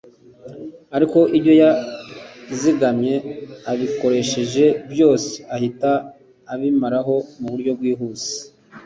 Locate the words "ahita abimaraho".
5.55-7.15